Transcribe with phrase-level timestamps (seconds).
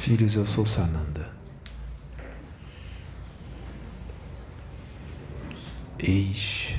[0.00, 1.30] Filhos, eu sou Sananda.
[5.98, 6.74] Eis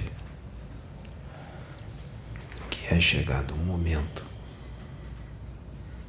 [2.68, 4.26] que é chegado o momento,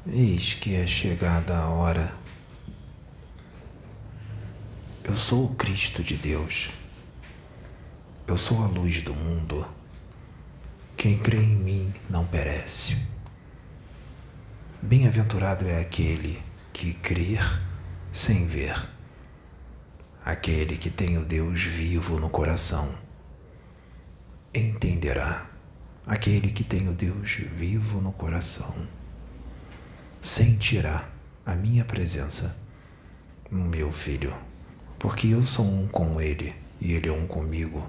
[0.07, 2.17] eis que é chegada a hora.
[5.05, 6.71] Eu sou o Cristo de Deus,
[8.27, 9.69] eu sou a luz do mundo.
[10.97, 12.97] Quem crê em mim não perece.
[14.81, 16.43] Bem-aventurado é aquele
[16.73, 17.43] que crer
[18.11, 18.77] sem ver,
[20.25, 22.95] aquele que tem o Deus vivo no coração.
[24.55, 25.47] Entenderá
[26.07, 28.75] aquele que tem o Deus vivo no coração.
[30.21, 31.09] Sentirá
[31.45, 32.57] a minha presença,
[33.51, 34.35] meu filho,
[34.99, 37.89] porque eu sou um com ele e ele é um comigo.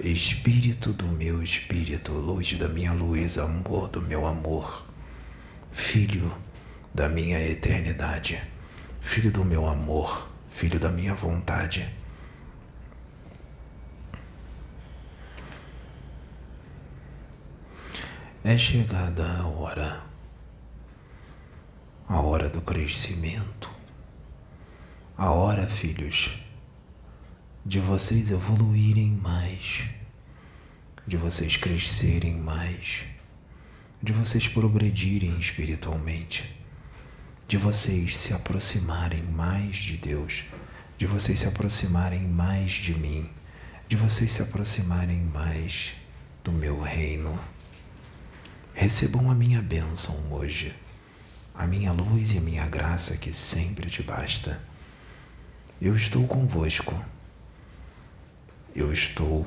[0.00, 4.84] Espírito do meu espírito, luz da minha luz, amor do meu amor,
[5.70, 6.32] filho
[6.96, 8.42] da minha eternidade,
[9.02, 11.86] filho do meu amor, filho da minha vontade.
[18.42, 20.04] É chegada a hora,
[22.08, 23.70] a hora do crescimento,
[25.18, 26.42] a hora, filhos,
[27.62, 29.84] de vocês evoluírem mais,
[31.06, 33.04] de vocês crescerem mais,
[34.02, 36.56] de vocês progredirem espiritualmente
[37.48, 40.44] de vocês se aproximarem mais de Deus,
[40.98, 43.30] de vocês se aproximarem mais de mim,
[43.88, 45.94] de vocês se aproximarem mais
[46.42, 47.38] do meu reino.
[48.74, 50.74] Recebam a minha bênção hoje,
[51.54, 54.60] a minha luz e a minha graça que sempre te basta.
[55.80, 57.00] Eu estou convosco.
[58.74, 59.46] Eu estou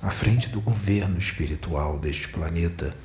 [0.00, 2.96] à frente do governo espiritual deste planeta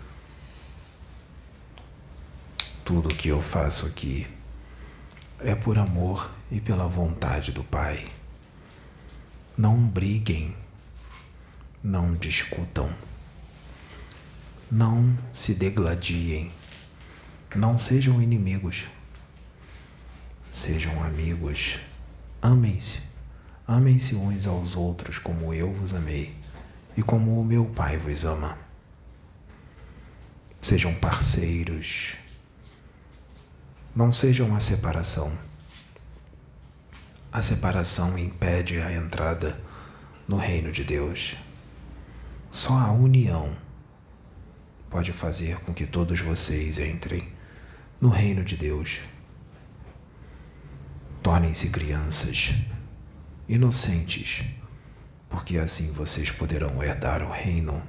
[2.84, 4.28] tudo o que eu faço aqui
[5.40, 8.06] é por amor e pela vontade do Pai.
[9.58, 10.56] Não briguem,
[11.82, 12.90] não discutam,
[14.70, 16.52] não se degladiem,
[17.56, 18.84] não sejam inimigos,
[20.52, 21.80] sejam amigos,
[22.42, 23.04] amem-se,
[23.66, 26.36] amem-se uns aos outros como eu vos amei
[26.98, 28.58] e como o meu Pai vos ama.
[30.62, 32.23] Sejam parceiros,
[33.96, 35.32] não seja uma separação.
[37.32, 39.60] A separação impede a entrada
[40.28, 41.36] no reino de Deus.
[42.50, 43.56] Só a união
[44.90, 47.28] pode fazer com que todos vocês entrem
[48.02, 49.00] no reino de Deus.
[51.22, 52.54] Tornem-se crianças,
[53.48, 54.44] inocentes,
[55.30, 57.82] porque assim vocês poderão herdar o reino.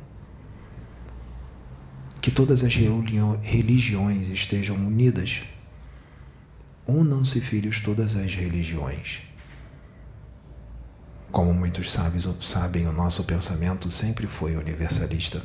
[2.21, 5.43] Que todas as religiões estejam unidas
[6.87, 9.23] unam-se filhos todas as religiões.
[11.31, 15.43] Como muitos sábios sabem, o nosso pensamento sempre foi universalista.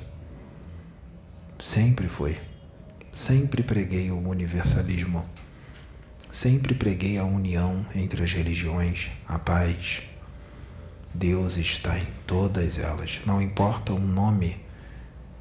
[1.57, 2.39] Sempre foi.
[3.11, 5.27] Sempre preguei o universalismo.
[6.31, 10.03] Sempre preguei a união entre as religiões, a paz.
[11.11, 13.21] Deus está em todas elas.
[13.25, 14.63] Não importa o nome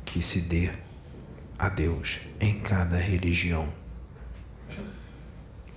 [0.06, 0.72] que se dê
[1.58, 3.70] a Deus em cada religião.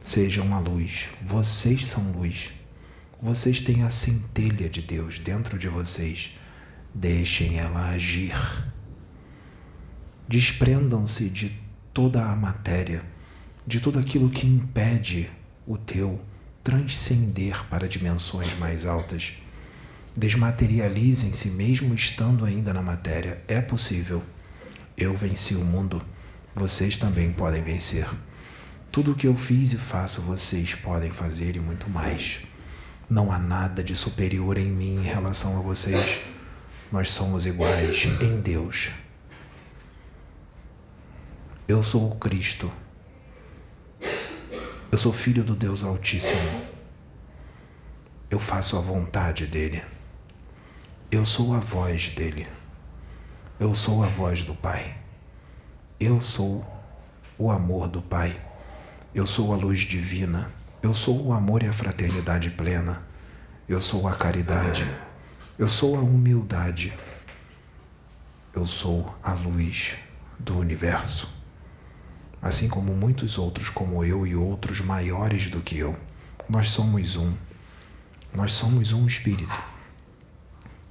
[0.01, 1.07] Sejam a luz.
[1.23, 2.49] Vocês são luz.
[3.21, 6.31] Vocês têm a centelha de Deus dentro de vocês.
[6.93, 8.35] Deixem ela agir.
[10.27, 11.55] Desprendam-se de
[11.93, 13.03] toda a matéria,
[13.65, 15.29] de tudo aquilo que impede
[15.67, 16.19] o teu
[16.63, 19.33] transcender para dimensões mais altas.
[20.17, 23.39] Desmaterializem-se mesmo estando ainda na matéria.
[23.47, 24.23] É possível.
[24.97, 26.03] Eu venci o mundo.
[26.55, 28.07] Vocês também podem vencer.
[28.91, 32.41] Tudo o que eu fiz e faço, vocês podem fazer e muito mais.
[33.09, 36.19] Não há nada de superior em mim em relação a vocês.
[36.91, 38.89] Nós somos iguais em Deus.
[41.69, 42.69] Eu sou o Cristo.
[44.91, 46.61] Eu sou filho do Deus Altíssimo.
[48.29, 49.81] Eu faço a vontade dele.
[51.09, 52.45] Eu sou a voz dele.
[53.57, 54.97] Eu sou a voz do Pai.
[55.97, 56.65] Eu sou
[57.37, 58.50] o amor do Pai.
[59.13, 60.49] Eu sou a luz divina.
[60.81, 63.05] Eu sou o amor e a fraternidade plena.
[63.67, 64.89] Eu sou a caridade.
[65.59, 66.93] Eu sou a humildade.
[68.53, 69.97] Eu sou a luz
[70.39, 71.37] do universo.
[72.41, 75.93] Assim como muitos outros, como eu e outros maiores do que eu,
[76.47, 77.35] nós somos um.
[78.33, 79.61] Nós somos um espírito.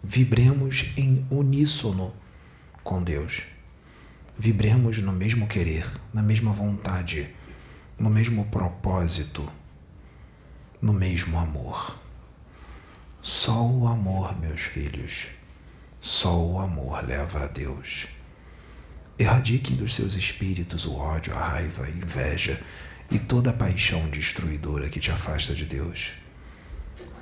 [0.04, 2.12] Vibremos em uníssono
[2.84, 3.44] com Deus.
[4.38, 7.34] Vibremos no mesmo querer, na mesma vontade
[8.00, 9.46] no mesmo propósito,
[10.80, 11.98] no mesmo amor.
[13.20, 15.26] Só o amor, meus filhos,
[16.00, 18.06] só o amor leva a Deus.
[19.18, 22.58] Erradiquem dos seus espíritos o ódio, a raiva, a inveja
[23.10, 26.12] e toda a paixão destruidora que te afasta de Deus.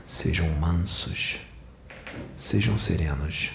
[0.06, 1.40] Sejam mansos,
[2.36, 3.50] sejam serenos.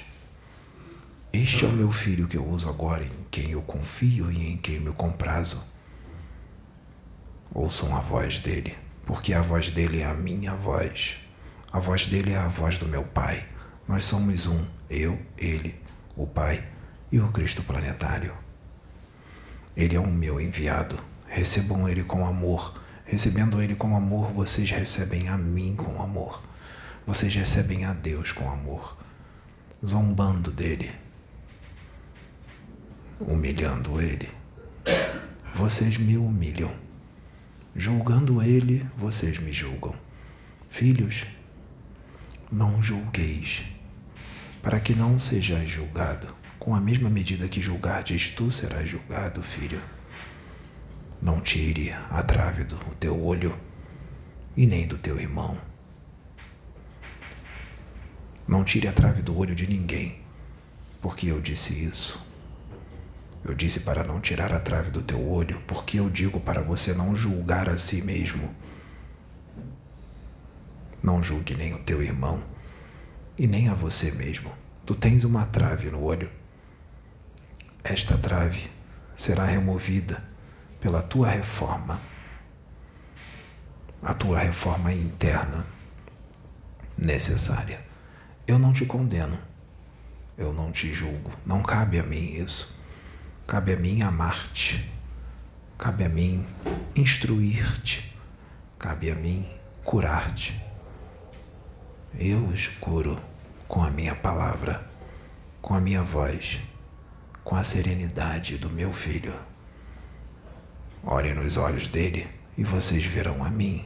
[1.32, 4.58] Este é o meu filho que eu uso agora, em quem eu confio e em
[4.58, 5.73] quem me comprazo.
[7.54, 11.18] Ouçam a voz dele, porque a voz dele é a minha voz.
[11.72, 13.46] A voz dele é a voz do meu Pai.
[13.88, 15.80] Nós somos um, eu, ele,
[16.16, 16.68] o Pai
[17.12, 18.34] e o Cristo planetário.
[19.78, 20.98] Ele é o meu enviado.
[21.28, 22.82] Recebam ele com amor.
[23.06, 26.42] Recebendo ele com amor, vocês recebem a mim com amor.
[27.06, 28.98] Vocês recebem a Deus com amor.
[29.86, 30.90] Zombando dele,
[33.20, 34.30] humilhando ele,
[35.54, 36.83] vocês me humilham.
[37.76, 39.96] Julgando ele, vocês me julgam.
[40.70, 41.26] Filhos,
[42.52, 43.64] não julgueis,
[44.62, 46.28] para que não sejais julgado.
[46.60, 49.82] Com a mesma medida que julgardes, tu serás julgado, filho.
[51.20, 53.58] Não tire a trave do teu olho
[54.56, 55.60] e nem do teu irmão.
[58.48, 60.20] Não tire a trave do olho de ninguém,
[61.02, 62.33] porque eu disse isso.
[63.44, 66.94] Eu disse para não tirar a trave do teu olho, porque eu digo para você
[66.94, 68.54] não julgar a si mesmo.
[71.02, 72.42] Não julgue nem o teu irmão
[73.38, 74.52] e nem a você mesmo.
[74.86, 76.32] Tu tens uma trave no olho.
[77.84, 78.70] Esta trave
[79.14, 80.24] será removida
[80.80, 82.00] pela tua reforma,
[84.02, 85.66] a tua reforma interna
[86.98, 87.86] necessária.
[88.48, 89.38] Eu não te condeno,
[90.38, 92.82] eu não te julgo, não cabe a mim isso.
[93.46, 94.90] Cabe a mim amar-te,
[95.78, 96.48] cabe a mim
[96.96, 98.16] instruir-te,
[98.80, 99.48] cabe a mim
[99.84, 100.60] curar-te.
[102.18, 103.20] Eu os curo
[103.68, 104.90] com a minha palavra,
[105.62, 106.62] com a minha voz,
[107.44, 109.36] com a serenidade do meu filho.
[111.04, 113.86] Olhem nos olhos dele e vocês verão a mim.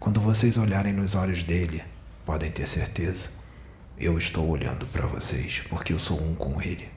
[0.00, 1.84] Quando vocês olharem nos olhos dele,
[2.24, 3.34] podem ter certeza,
[3.98, 6.93] eu estou olhando para vocês porque eu sou um com ele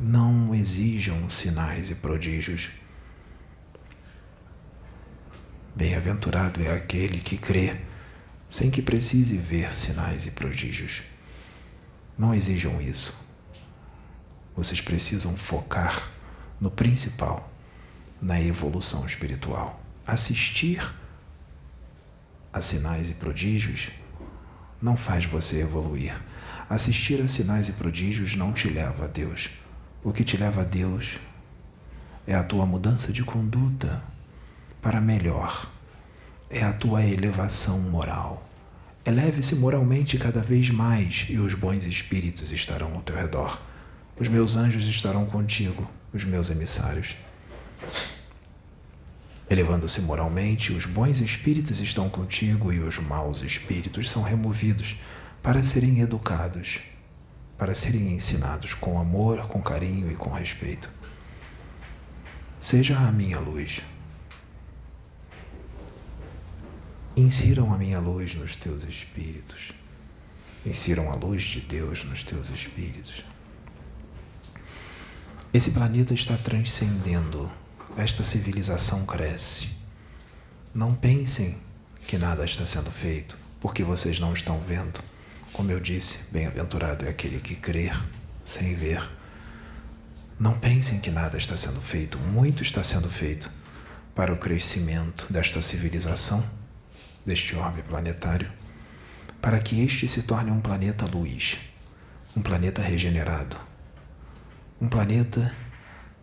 [0.00, 2.70] não exijam sinais e prodígios.
[5.74, 7.76] Bem-aventurado é aquele que crê,
[8.48, 11.02] sem que precise ver sinais e prodígios.
[12.16, 13.26] Não exijam isso.
[14.56, 16.10] Vocês precisam focar
[16.60, 17.52] no principal,
[18.20, 19.80] na evolução espiritual.
[20.06, 20.94] Assistir
[22.52, 23.90] a sinais e prodígios
[24.80, 26.14] não faz você evoluir.
[26.68, 29.50] Assistir a sinais e prodígios não te leva a Deus.
[30.02, 31.18] O que te leva a Deus
[32.24, 34.00] é a tua mudança de conduta
[34.80, 35.68] para melhor,
[36.48, 38.48] é a tua elevação moral.
[39.04, 43.60] Eleve-se moralmente cada vez mais e os bons espíritos estarão ao teu redor.
[44.16, 47.16] Os meus anjos estarão contigo, os meus emissários.
[49.50, 54.94] Elevando-se moralmente, os bons espíritos estão contigo e os maus espíritos são removidos
[55.42, 56.82] para serem educados
[57.58, 60.88] para serem ensinados com amor, com carinho e com respeito.
[62.58, 63.82] Seja a minha luz.
[67.16, 69.72] Insiram a minha luz nos teus espíritos.
[70.64, 73.24] Insiram a luz de Deus nos teus espíritos.
[75.52, 77.50] Esse planeta está transcendendo.
[77.96, 79.70] Esta civilização cresce.
[80.72, 81.58] Não pensem
[82.06, 85.02] que nada está sendo feito, porque vocês não estão vendo.
[85.58, 87.92] Como eu disse, bem-aventurado é aquele que crer
[88.44, 89.02] sem ver.
[90.38, 93.50] Não pensem que nada está sendo feito, muito está sendo feito
[94.14, 96.48] para o crescimento desta civilização,
[97.26, 98.48] deste orbe planetário,
[99.42, 101.58] para que este se torne um planeta luz,
[102.36, 103.56] um planeta regenerado,
[104.80, 105.52] um planeta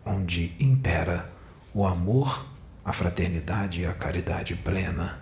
[0.02, 1.30] onde impera
[1.74, 2.48] o amor,
[2.82, 5.20] a fraternidade e a caridade plena.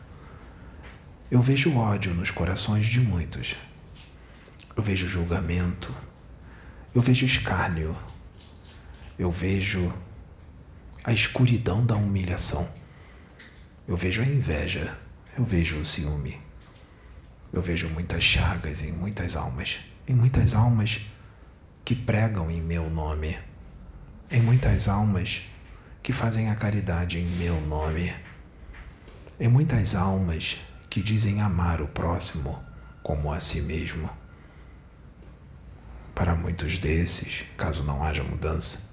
[1.33, 3.57] Eu vejo ódio nos corações de muitos
[4.77, 5.95] eu vejo julgamento,
[6.95, 7.97] eu vejo escárnio,
[9.19, 9.93] eu vejo
[11.05, 12.69] a escuridão da humilhação,
[13.87, 14.97] eu vejo a inveja,
[15.37, 16.41] eu vejo o ciúme,
[17.53, 21.03] eu vejo muitas chagas em muitas almas, em muitas almas
[21.85, 23.39] que pregam em meu nome,
[24.31, 25.43] em muitas almas
[26.03, 28.15] que fazem a caridade em meu nome,
[29.39, 30.57] em muitas almas
[30.91, 32.63] que dizem amar o próximo
[33.03, 34.24] como a si mesmo.
[36.15, 38.91] Para muitos desses, caso não haja mudança,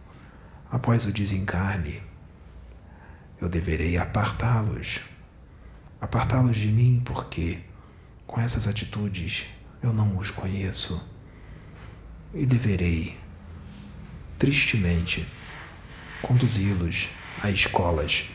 [0.69, 2.01] após o desencarne,
[3.39, 5.01] eu deverei apartá-los.
[5.99, 7.59] Apartá-los de mim porque,
[8.25, 9.45] com essas atitudes,
[9.83, 11.03] eu não os conheço.
[12.33, 13.19] E deverei,
[14.39, 15.27] tristemente,
[16.21, 17.09] conduzi-los
[17.43, 18.29] a escolas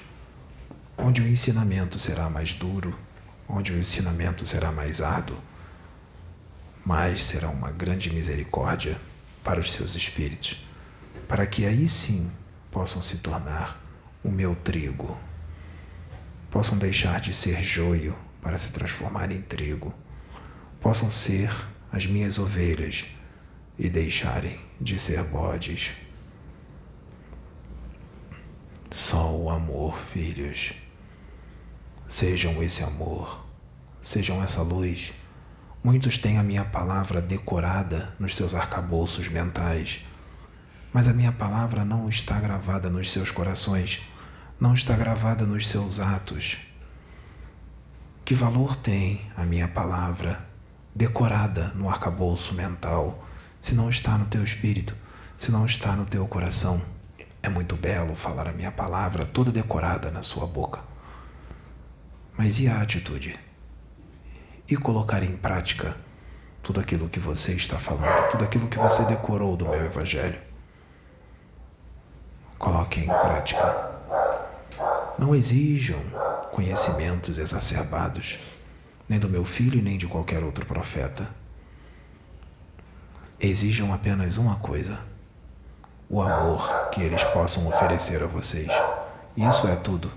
[0.99, 2.97] onde o ensinamento será mais duro,
[3.49, 5.37] onde o ensinamento será mais árduo,
[6.87, 8.97] mas será uma grande misericórdia
[9.43, 10.65] para os seus espíritos,
[11.27, 12.31] para que aí sim
[12.71, 13.83] possam se tornar
[14.23, 15.19] o meu trigo.
[16.49, 19.93] Possam deixar de ser joio para se transformar em trigo.
[20.81, 21.51] Possam ser
[21.91, 23.05] as minhas ovelhas
[23.77, 25.93] e deixarem de ser bodes.
[28.93, 30.75] Só o amor, filhos.
[32.07, 33.45] Sejam esse amor,
[34.01, 35.13] sejam essa luz.
[35.87, 40.05] Muitos têm a minha palavra decorada nos seus arcabouços mentais,
[40.93, 44.01] mas a minha palavra não está gravada nos seus corações
[44.59, 46.57] não está gravada nos seus atos?
[48.25, 50.45] Que valor tem a minha palavra
[50.93, 53.25] decorada no arcabouço mental
[53.61, 54.93] se não está no teu espírito,
[55.39, 56.83] se não está no teu coração?
[57.41, 60.81] É muito belo falar a minha palavra toda decorada na sua boca.
[62.37, 63.46] Mas e a atitude?
[64.69, 65.97] E colocar em prática
[66.63, 70.41] tudo aquilo que você está falando, tudo aquilo que você decorou do meu evangelho?
[72.59, 73.93] Coloque em prática.
[75.19, 75.99] Não exijam
[76.51, 78.39] conhecimentos exacerbados,
[79.09, 81.31] nem do meu filho nem de qualquer outro profeta.
[83.39, 85.01] Exijam apenas uma coisa:
[86.09, 88.73] o amor que eles possam oferecer a vocês.
[89.37, 90.11] Isso é tudo.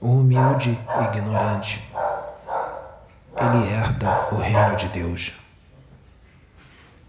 [0.00, 1.87] O humilde ignorante,
[3.40, 5.32] ele herda o reino de Deus.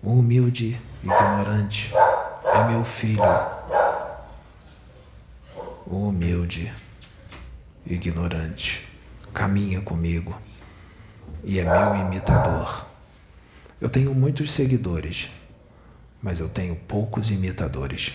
[0.02, 1.92] O humilde e ignorante
[2.54, 3.24] é meu filho
[5.90, 6.72] o humilde,
[7.84, 8.88] ignorante,
[9.34, 10.40] caminha comigo
[11.44, 12.86] e é meu imitador.
[13.82, 15.32] Eu tenho muitos seguidores,
[16.22, 18.14] mas eu tenho poucos imitadores.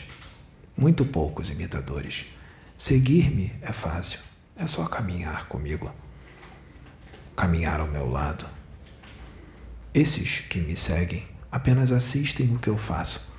[0.76, 2.26] Muito poucos imitadores.
[2.76, 4.20] Seguir-me é fácil,
[4.56, 5.92] é só caminhar comigo.
[7.36, 8.46] Caminhar ao meu lado.
[9.92, 13.32] Esses que me seguem apenas assistem o que eu faço,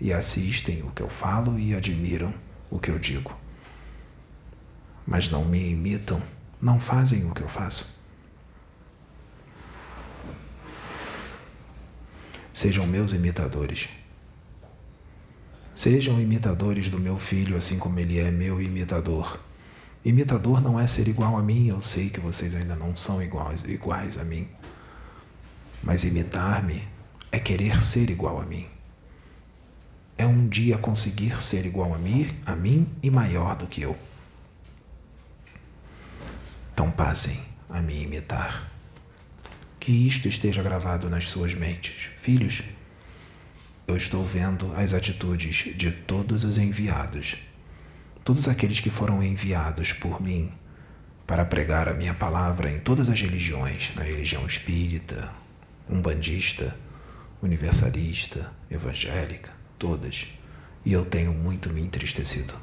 [0.00, 2.34] e assistem o que eu falo e admiram
[2.70, 3.42] o que eu digo
[5.06, 6.22] mas não me imitam,
[6.60, 8.00] não fazem o que eu faço.
[12.52, 13.88] Sejam meus imitadores.
[15.74, 19.40] Sejam imitadores do meu filho, assim como ele é meu imitador.
[20.04, 23.62] Imitador não é ser igual a mim, eu sei que vocês ainda não são iguais,
[23.64, 24.48] iguais a mim.
[25.82, 26.86] Mas imitar-me
[27.30, 28.66] é querer ser igual a mim.
[30.18, 33.96] É um dia conseguir ser igual a mim, a mim e maior do que eu.
[36.72, 37.40] Então passem
[37.70, 38.70] a me imitar.
[39.78, 42.10] Que isto esteja gravado nas suas mentes.
[42.16, 42.62] Filhos,
[43.86, 47.36] eu estou vendo as atitudes de todos os enviados,
[48.24, 50.52] todos aqueles que foram enviados por mim
[51.26, 55.32] para pregar a minha palavra em todas as religiões, na religião espírita,
[55.88, 56.76] umbandista,
[57.42, 60.26] universalista, evangélica, todas.
[60.84, 62.54] E eu tenho muito me entristecido.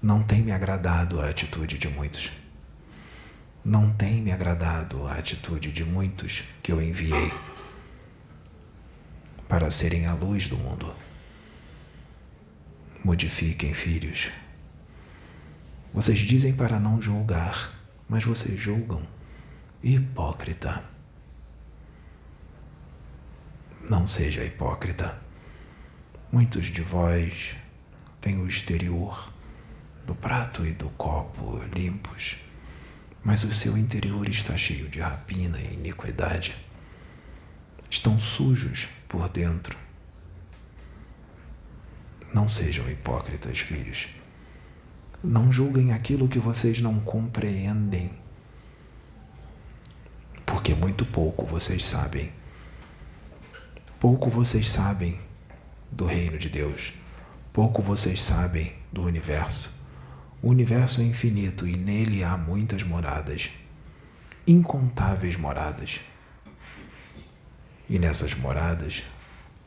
[0.00, 2.30] Não tem me agradado a atitude de muitos.
[3.64, 7.32] Não tem me agradado a atitude de muitos que eu enviei
[9.48, 10.94] para serem a luz do mundo.
[13.08, 14.28] Modifiquem, filhos.
[15.94, 17.72] Vocês dizem para não julgar,
[18.06, 19.00] mas vocês julgam.
[19.82, 20.84] Hipócrita.
[23.88, 25.18] Não seja hipócrita.
[26.30, 27.56] Muitos de vós
[28.20, 29.32] têm o exterior
[30.06, 32.36] do prato e do copo limpos
[33.24, 36.54] mas o seu interior está cheio de rapina e iniquidade.
[37.88, 39.87] Estão sujos por dentro.
[42.34, 44.08] Não sejam hipócritas, filhos.
[45.22, 48.16] Não julguem aquilo que vocês não compreendem,
[50.46, 52.32] porque muito pouco vocês sabem.
[53.98, 55.18] Pouco vocês sabem
[55.90, 56.92] do reino de Deus,
[57.52, 59.84] pouco vocês sabem do universo.
[60.40, 63.50] O universo é infinito e nele há muitas moradas,
[64.46, 66.00] incontáveis moradas.
[67.90, 69.02] E nessas moradas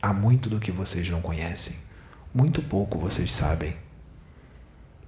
[0.00, 1.76] há muito do que vocês não conhecem,
[2.34, 3.76] muito pouco vocês sabem.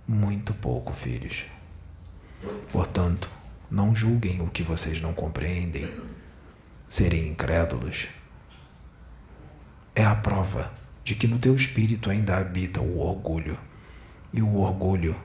[0.06, 1.44] Muito pouco, filhos.
[2.70, 3.30] Portanto,
[3.70, 5.90] não julguem o que vocês não compreendem.
[6.86, 8.08] Serem incrédulos
[9.94, 13.58] é a prova de que no teu espírito ainda habita o orgulho.
[14.32, 15.16] E o orgulho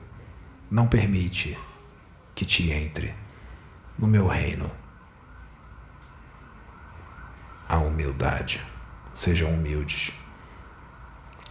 [0.70, 1.58] não permite
[2.34, 3.14] que te entre
[3.98, 4.70] no meu reino.
[7.68, 8.60] A humildade.
[9.12, 10.12] Sejam humildes.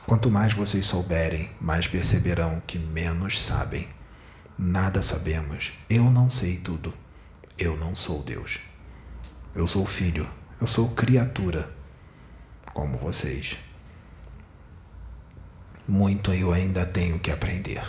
[0.09, 3.87] Quanto mais vocês souberem, mais perceberão que menos sabem.
[4.57, 5.71] Nada sabemos.
[5.87, 6.91] Eu não sei tudo.
[7.59, 8.57] Eu não sou Deus.
[9.53, 10.27] Eu sou filho.
[10.59, 11.71] Eu sou criatura.
[12.73, 13.55] Como vocês.
[15.87, 17.83] Muito eu ainda tenho que aprender.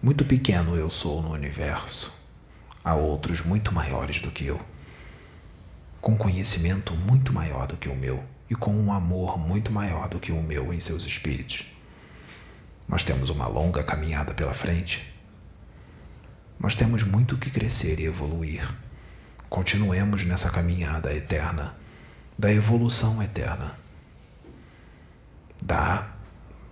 [0.00, 2.16] Muito pequeno eu sou no universo.
[2.84, 4.60] Há outros muito maiores do que eu,
[6.00, 10.18] com conhecimento muito maior do que o meu e com um amor muito maior do
[10.18, 11.66] que o meu em seus espíritos.
[12.88, 15.14] Nós temos uma longa caminhada pela frente.
[16.58, 18.66] Nós temos muito que crescer e evoluir.
[19.50, 21.74] Continuemos nessa caminhada eterna,
[22.38, 23.76] da evolução eterna.
[25.60, 26.14] Dá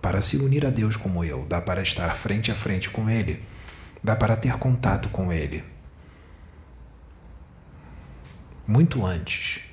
[0.01, 3.43] para se unir a Deus como eu, dá para estar frente a frente com Ele,
[4.03, 5.63] dá para ter contato com Ele.
[8.65, 9.66] Muito antes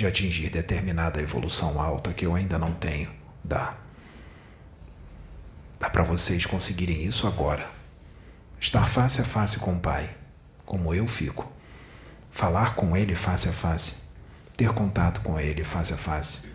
[0.00, 3.12] de atingir determinada evolução alta que eu ainda não tenho,
[3.44, 3.76] dá.
[5.78, 7.68] Dá para vocês conseguirem isso agora.
[8.58, 10.16] Estar face a face com o Pai,
[10.64, 11.52] como eu fico.
[12.30, 14.04] Falar com Ele face a face.
[14.56, 16.50] Ter contato com Ele face a face.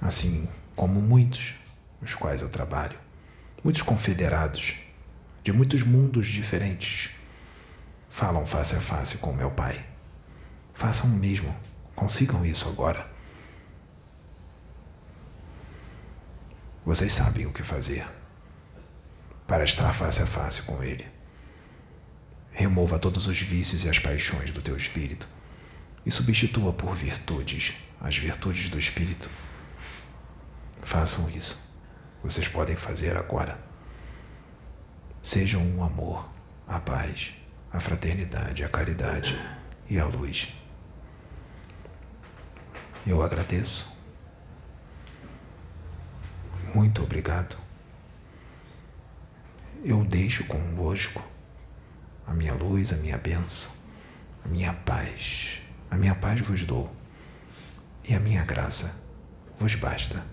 [0.00, 1.54] Assim, como muitos
[2.00, 2.98] os quais eu trabalho,
[3.62, 4.76] muitos confederados
[5.42, 7.10] de muitos mundos diferentes,
[8.08, 9.89] falam face a face com meu Pai.
[10.72, 11.54] Façam o mesmo,
[11.94, 13.08] consigam isso agora.
[16.84, 18.06] Vocês sabem o que fazer
[19.46, 21.06] para estar face a face com Ele.
[22.52, 25.28] Remova todos os vícios e as paixões do teu espírito
[26.04, 29.28] e substitua por virtudes as virtudes do espírito
[30.82, 31.60] Façam isso.
[32.22, 33.58] Vocês podem fazer agora.
[35.22, 36.28] Sejam um amor,
[36.66, 37.34] a paz,
[37.72, 39.38] a fraternidade, a caridade
[39.88, 40.48] e a luz.
[43.06, 43.98] Eu agradeço.
[46.74, 47.56] Muito obrigado.
[49.82, 51.22] Eu deixo convosco
[52.26, 53.72] a minha luz, a minha bênção,
[54.44, 55.62] a minha paz.
[55.90, 56.94] A minha paz vos dou
[58.08, 59.02] e a minha graça
[59.58, 60.24] vos basta.